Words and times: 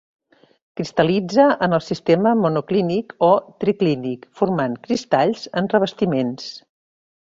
Cristal·litza 0.79 1.45
en 1.67 1.77
el 1.79 1.83
sistema 1.89 2.33
monoclínic 2.41 3.15
o 3.29 3.31
triclínic, 3.67 4.29
formant 4.43 4.77
cristalls, 4.91 5.49
en 5.63 5.75
revestiments. 5.79 6.55